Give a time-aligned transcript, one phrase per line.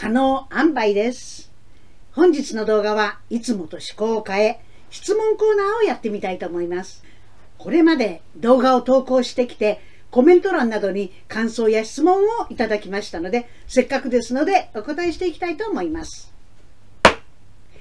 [0.00, 1.50] 可能塩梅です。
[2.12, 4.60] 本日の動画はいつもと趣向を変え
[4.90, 7.02] 質問コーナーをやってみたいと思います。
[7.58, 9.80] これまで動画を投稿してきて
[10.12, 16.32] コメント欄などに感想や質問をいただきましたのでせっかくですのでお答えしていきたいと思います。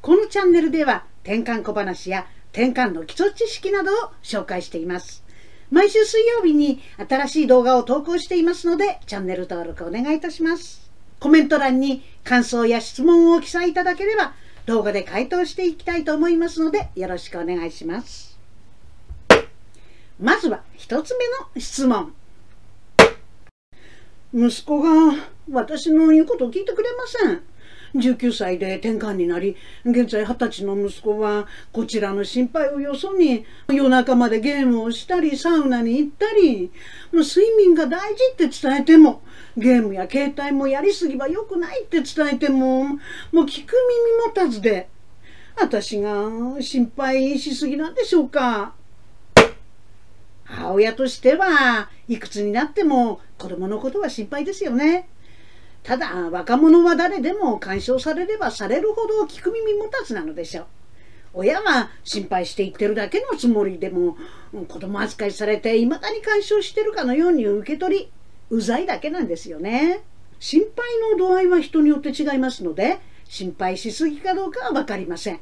[0.02, 5.24] このチャンネルでは転換小話や転換の基礎知識などを紹介しています。
[5.70, 10.87] 毎週水曜日に新しい動画を投稿していますのでチャンネル登録お願いいたします。
[11.20, 14.34] コメント欄に感想や質問を記載いただければ
[14.66, 18.38] 動画で回答していきたいと思いますのでよろしくお願いします。
[20.20, 21.26] まずは一つ目
[21.56, 22.14] の質問。
[24.34, 25.16] 息子が
[25.50, 27.42] 私の言うことを聞いてくれません。
[27.96, 29.56] 19歳で転換になり
[29.86, 36.72] 現在20歳の息子はこちらの心配をよそに夜中までゲームをしたりサウナに行ったり
[37.12, 39.22] 睡眠が大事って伝えても
[39.56, 43.74] ゲームや携帯もやりすぎは良くないって伝えてももう聞く
[44.16, 44.90] 耳持たずで
[45.60, 46.30] 私が
[46.62, 48.74] 心配しすぎなんでしょうか
[50.44, 55.10] 母親としてはいくつになっても子供のことは心配ですよね。
[55.88, 60.66] ただ若者は誰でも干渉されればされるほど聞く耳持たずなのでしょう。
[61.34, 64.18] 親は心配して言ってるだけのつもりでも
[64.68, 68.12] 子供扱いされていまだに干渉してるかのように受け取り
[68.50, 70.04] うざいだけなんですよね。
[70.42, 75.40] 心配の度合いは人によって違いますので心配しすぎかどうかは分かりません。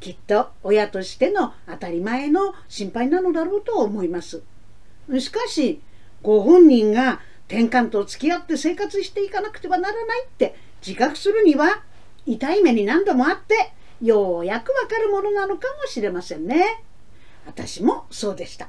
[0.00, 4.42] きっと親としての当たり前の心配なのだろうと思います。
[5.20, 5.80] しかし
[6.22, 11.82] ご本人が転換と付き合って生活していかなくてはならないって自覚するには
[12.26, 16.82] 痛い目に何度もあってようやくわかるものなのかもしれませんね。
[17.46, 18.68] 私もそうでした。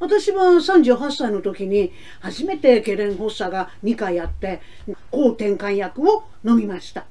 [0.00, 4.60] 私は38歳の時に初めてケレン発作が2回あって
[5.10, 7.06] 抗転換薬を飲みました。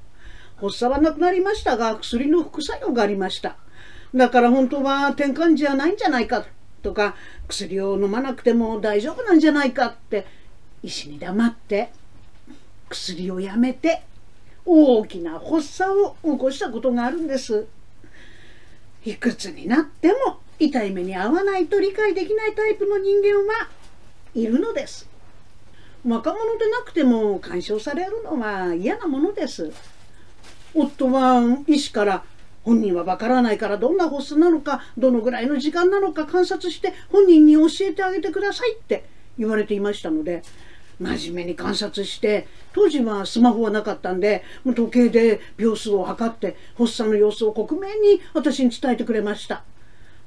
[0.56, 3.56] 発作はなくなりましたが薬の副作用がありました。
[4.14, 6.46] だから本当は転換じゃないんじゃないか
[6.82, 7.14] とか
[7.46, 10.26] 薬を飲まなくても大丈夫なんじゃないかって
[10.82, 11.90] 医師に黙って
[12.88, 14.02] 薬をやめて
[14.64, 17.66] 大きな発作を起こしたことがあるんです。
[19.04, 23.68] いくつになっても痛い目に遭わないと理解できないタイプの人間は
[24.34, 25.08] いるのです。
[26.06, 29.72] 若者でなくても干渉されるのは嫌なものです。
[30.74, 32.24] 夫は医師から
[32.64, 39.04] 本人はわからないからどんな発作なのかどのぐらいの時間なのか観察して本人に教えてあげてくださいって
[39.38, 40.42] 言われていましたので
[41.00, 49.62] 真面目に観察して当時はスマホはなかったんで時計で秒数を測って発作の様子を克明に私に伝えてくれました。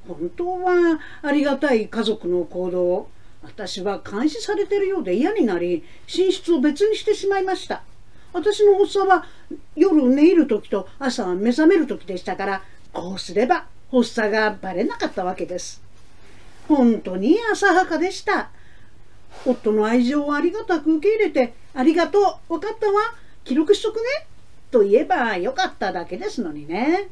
[0.08, 3.10] 本当はありがたい家族の行動を
[3.44, 7.84] 私は監視されてるようで嫌になり寝室を別にしてしまいました。
[8.34, 9.26] 私の発作は
[9.76, 15.82] 夜寝入る時と朝目覚める時でしたからこうすれば発作がバレなかったわけです。
[16.68, 18.50] 本当に浅はかでした。
[19.46, 23.02] 夫の愛情をありがたく受け入れて、ありがとう、分かったわ、
[23.44, 24.02] 記録しとくね、
[24.70, 27.10] と言えばよかっただけですのにね。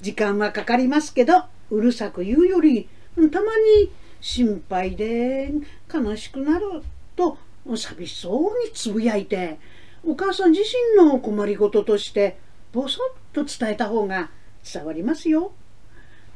[0.00, 2.88] 時間はかかりますけど、うるさく言うより、
[3.30, 3.90] たまに
[4.20, 5.52] 心配で
[5.92, 6.82] 悲しくなる
[7.16, 7.38] と
[7.76, 9.58] 寂しそうにつぶやいて、
[10.04, 10.62] お母さん自
[10.96, 12.38] 身の困りごととして
[12.72, 14.30] ぼそっと伝えた方が
[14.64, 15.52] 伝わりますよ。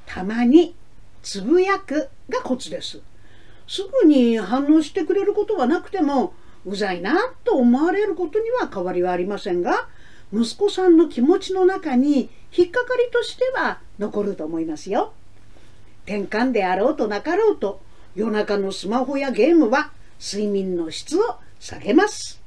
[0.07, 0.77] たまに
[1.23, 3.01] つぶやくがコツです。
[3.67, 6.35] すぐに反応してくれることはなくても
[6.65, 9.89] うざいなと思われることには変わりはありませんが
[10.33, 15.13] 息子さんの気持ちの中に引っかかりとしては残ると思いますよ。
[16.05, 17.81] 転換であろうとなかろうと
[18.15, 22.43] 夜中のスマホやゲームは睡眠の質を下げます。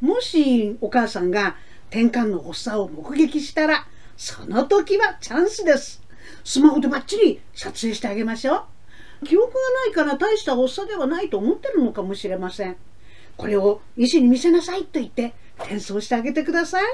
[0.00, 1.56] もしお母さんが
[1.90, 3.86] 転換の発作を目撃したら
[4.16, 6.02] その時はチャンスです。
[6.44, 8.79] スマホでバッチリ撮影してあげましょう。
[9.24, 12.76] 記憶がないから大した発作ではないと思ってるのかもしれません。
[13.36, 16.84] これを医師に見せなさいと言って転送してあげてください。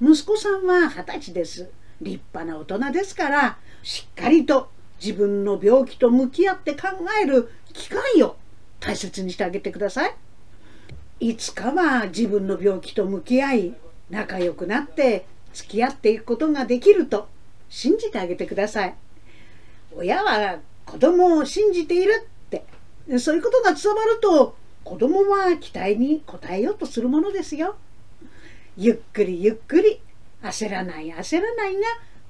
[0.00, 1.70] 息子さんは二十歳です。
[2.00, 4.70] 立派な大人ですから、しっかりと
[5.00, 6.88] 自分の病気と向き合って考
[7.22, 8.36] える機会を
[8.80, 10.14] 大切にしてあげてください。
[11.20, 13.74] いつかは自分の病気と向き合い、
[14.10, 17.28] 仲良くなって付き合っていくことができると
[17.68, 18.94] 信じてあげてください。
[19.96, 22.64] 親は子供を信じているって
[23.18, 27.76] そういうことが伝わると子供は期待に応えようとするものですよ。
[28.78, 30.00] ゆっくりゆっくり
[30.42, 31.80] 焦らない焦らないが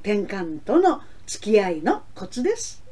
[0.03, 2.83] 転換との付き合いのコツです。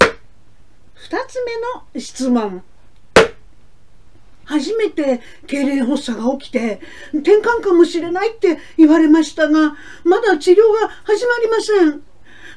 [0.00, 2.62] 2つ目の質問。
[4.44, 6.80] 初めて痙攣発作が起きて
[7.12, 12.11] 転換かもしれないって言われましたがまだ治療が始まりません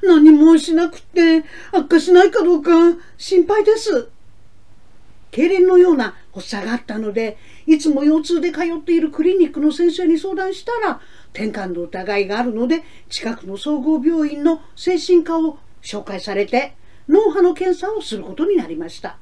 [0.05, 2.71] 何もしなくて悪化しないかどうか
[3.17, 4.09] 心配です。
[5.31, 11.01] 痙攣のような発作があったのでいつも腰痛で通っているクリニックの先生に相談したら
[11.33, 16.73] 転換の疑いがあるので近くの総合病院の精神科を紹介されて
[17.09, 19.17] 脳波の検査をすることになりました。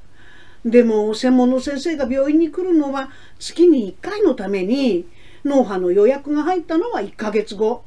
[0.65, 3.09] でも専門の先生が病院に来るのは
[3.39, 5.05] 月に1回のために
[5.43, 7.83] 脳波の予約が入ったのは1ヶ月後。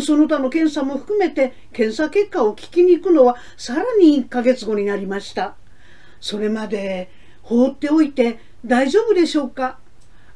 [0.00, 5.54] その他の検査も含めて検査結果を聞きに行くのはさらに1ヶ月後になりました。
[6.20, 7.10] それまで
[7.42, 9.78] 放っておいて大丈夫でしょうか？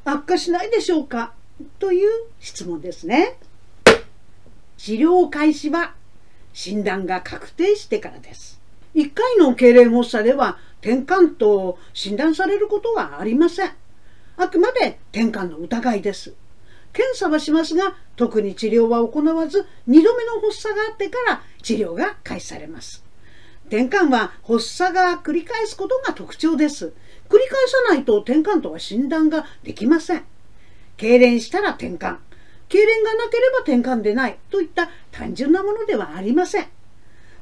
[0.05, 1.33] 悪化しないでしょうか？
[1.79, 2.09] という
[2.39, 3.37] 質問ですね。
[4.77, 5.93] 治療開始は
[6.51, 8.59] 診断が確定してからです。
[8.95, 13.71] 1回の痙攣発作では転換と診断されることはありません。
[14.35, 16.33] あくまで転換の疑いです。
[16.93, 23.03] 検査はしますが特に治療は行わず2度目の発作があってから治療が開始されます。
[23.67, 26.93] 転換は発作が繰り返すことが特徴です。
[27.27, 30.23] 繰り返さないと転換とは診断ができません。
[30.97, 32.17] 痙攣したら転換。
[32.69, 36.67] 痙攣がなければ転換でないといった単純なものではありません。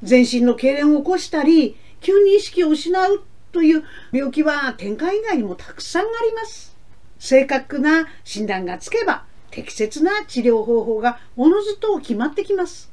[0.03, 3.83] 全身の痙攣を起こしたり急に意識を失うという
[4.13, 6.77] 病気は転換以外にもたくさんあります。
[7.19, 12.91] 正確な診断がつけば適切な治療方法がおのずと決まってきます。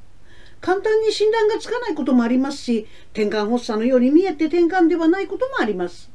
[0.61, 6.11] 簡単に診断がつかないこともありますし転換発作のように見えて転換ではないこともあります。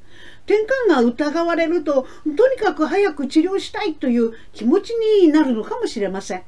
[0.45, 2.05] 転換が疑われると
[2.37, 6.43] とにかく早く治療したいという気持ちになるのかもしれません。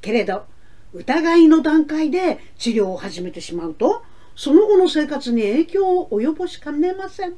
[0.00, 0.46] けれど
[0.94, 4.02] 疑いの段階で治療を始めてしまうと
[4.36, 7.34] その後の生活に影響を及ぼしかねません。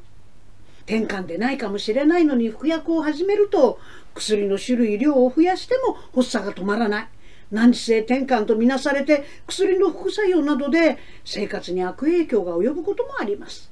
[0.87, 3.81] 転換でないかもしれないのに服薬を始めると
[4.17, 7.09] 薬の種類量を増やしても発作が止まらない。
[7.53, 13.71] 難治性転換とみなされて薬の副作用などで生活に悪影響が及ぶこともあります。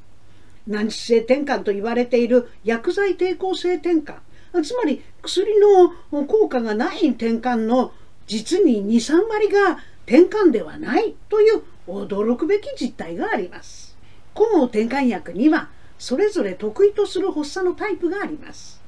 [0.67, 4.19] 難治性転換と言われている薬剤抵抗性転換。
[4.62, 7.93] つまり薬の効果がない転換の
[8.26, 13.96] 実に23割が転換ではないという驚くべき実態があります。
[14.32, 18.83] 抗転換薬にはそれぞれ得意とする発作のタイプがあります。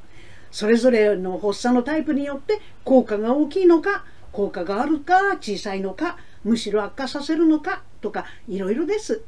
[0.57, 9.23] それぞれの発作のタイプによって効果が大きいのか効果があるか小さいのかむしろ悪化させるのかとかいろいろです。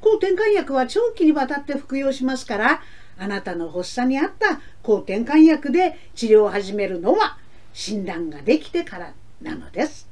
[0.00, 2.80] 抗転換薬は長期にわたって服用しますから
[3.18, 7.38] あなたの発作に合った抗転換薬で治療を始めるのは
[7.72, 10.08] 診断ができてからなのです。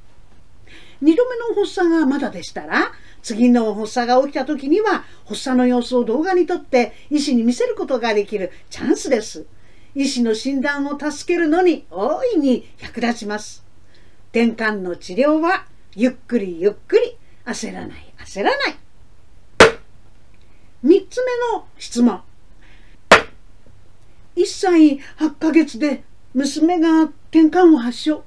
[1.01, 2.91] 2度目の発作がまだでしたら
[3.23, 9.47] 次の発作が起きた時には発作の様子を動画に撮って医師に見せることができるチャンスです。
[9.97, 13.65] 医師の診断を助けるのに大いに役立ちます。
[14.31, 15.65] 転換の治療は
[15.95, 17.17] ゆっくりゆっくり
[17.47, 18.77] 焦らない焦らない。
[20.85, 22.21] 3つ目の質問。
[24.37, 26.05] 1歳8ヶ月で
[26.35, 28.23] 娘が転換を発症。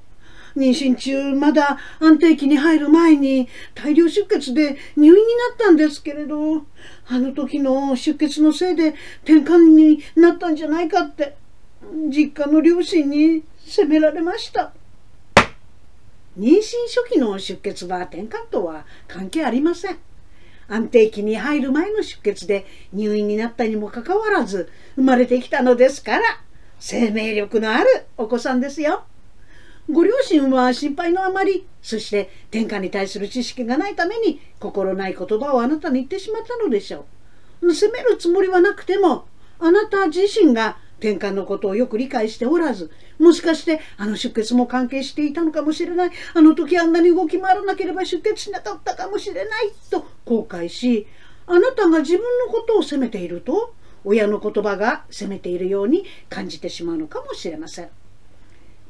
[0.56, 6.64] 妊娠中まだ安定期に入る前に大量出血で入院になったんですけれど
[7.06, 11.38] あの時の出血のせいで転換になったんじゃないかって。
[12.08, 14.72] 実家の両親に責められました
[16.38, 19.98] 妊娠初期の出血は転換とは関係ありません
[20.68, 26.22] 安定期に入る前の出血で入院になったにもかかわらず生まれてきたのですから
[26.78, 29.04] 生命力のあるお子さんですよ。
[29.90, 37.04] ご両親は心配のあまりそして天下に対する知識がないために心ない言葉をあなたに言ってしまったのでしょ
[37.60, 37.74] う。
[37.74, 39.26] 責めるつもりはなくても
[39.58, 46.10] あなた自身が転換のことをよく理解しておらずもしかしてあの出血も関係していたのかもしれない。
[46.34, 51.06] あの時あんなに動き回らなければ出血しなかったかもしれないと後悔し
[51.46, 57.88] あなたが自分のことを責めていると親の言葉が責めているように感じてしまうのかもしれません。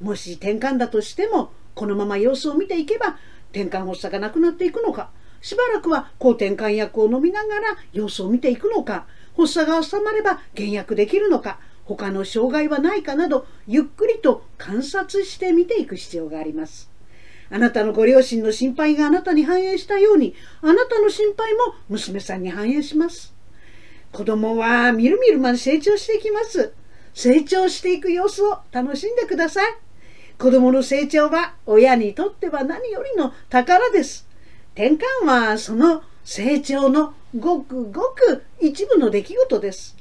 [0.00, 3.18] もし転換だとしてもこのまま様子を見ていけば
[3.52, 11.58] 転換発作がなくなっていくのかしばらくは抗転換薬を飲みながら様子を見ていくのか発作が収まれば減薬できるのか
[11.96, 16.88] 他の障害はないかなどゆっくりと観察して見ていく必要があります。
[17.50, 23.34] あなたのご両親の心配があなたに反映したようにあなたの心配も娘さんに反映します。
[24.12, 26.72] 子供はみるみるまで成長していきます。
[27.12, 29.74] 成長していく様子を楽しんでください。
[30.38, 34.28] 子供の成長は親にとっては何よりの宝です。
[34.74, 39.96] 転換はその成長のごくごく一部の出来事です。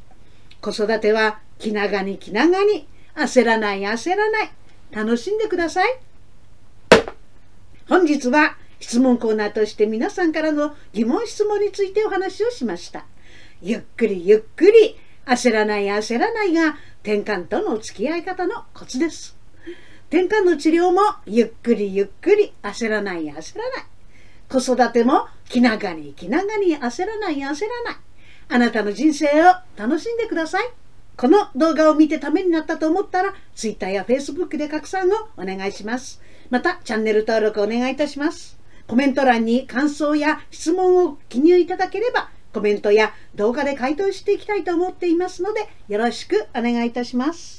[0.62, 4.52] 子育ては気長に気長に焦らない焦らない。
[4.92, 6.00] 楽しんでください。
[7.88, 13.06] 本日は質問コーナーとして皆さんからの疑問質問についてお話をしました。
[13.62, 19.38] ゆっくりゆっくり焦らない焦らないが転換との付き合い方のコツです。
[20.10, 23.84] 転換の治療もゆっくりゆっくり焦らない焦らない。
[24.50, 27.48] 子育ても気長に気長に焦らない焦ら
[27.84, 27.96] ない。
[28.48, 30.72] あなたの人生を楽しんでください。
[31.20, 36.22] この動画を見てためになったと思ったら Twitter や Facebook で拡散をお願いします。
[36.50, 38.58] またチャンネル登録お願いいたします。
[38.88, 47.58] コメント欄に感想や質問を記入いただければコメントや動画で回答していきたいと思っていますのでよろしくお願いいたします。